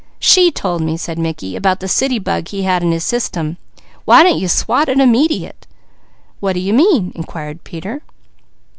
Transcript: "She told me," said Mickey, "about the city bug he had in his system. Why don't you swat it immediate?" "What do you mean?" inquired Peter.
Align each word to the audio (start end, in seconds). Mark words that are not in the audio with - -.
"She 0.17 0.49
told 0.49 0.81
me," 0.81 0.97
said 0.97 1.19
Mickey, 1.19 1.55
"about 1.55 1.79
the 1.79 1.87
city 1.87 2.17
bug 2.17 2.47
he 2.47 2.63
had 2.63 2.81
in 2.81 2.91
his 2.91 3.03
system. 3.03 3.57
Why 4.03 4.23
don't 4.23 4.39
you 4.39 4.47
swat 4.47 4.89
it 4.89 4.97
immediate?" 4.97 5.67
"What 6.39 6.53
do 6.53 6.59
you 6.59 6.73
mean?" 6.73 7.11
inquired 7.13 7.63
Peter. 7.63 8.01